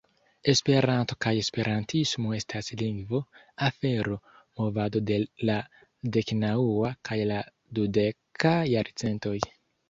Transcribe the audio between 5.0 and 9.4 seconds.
de la deknaŭa kaj la dudeka jarcentoj.